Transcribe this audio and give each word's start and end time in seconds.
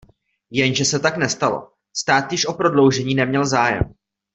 Jenže 0.49 0.85
se 0.85 0.99
tak 0.99 1.17
nestalo, 1.17 1.69
stát 1.97 2.31
již 2.31 2.45
o 2.45 2.53
prodloužení 2.53 3.15
neměl 3.15 3.45
zájem. 3.47 3.93